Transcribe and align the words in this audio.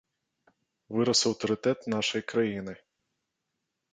Вырас 0.99 1.21
аўтарытэт 1.31 1.79
нашай 1.95 2.21
краіны. 2.33 2.73